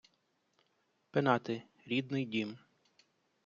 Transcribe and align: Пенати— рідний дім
Пенати— 1.11 1.63
рідний 1.87 2.25
дім 2.25 2.57